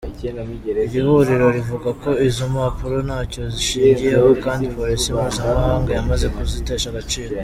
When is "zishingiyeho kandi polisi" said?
3.53-5.07